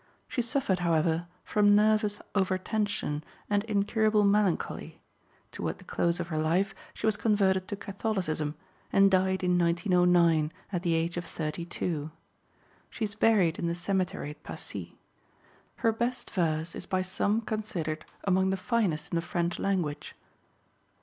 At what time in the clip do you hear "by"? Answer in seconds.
16.87-17.03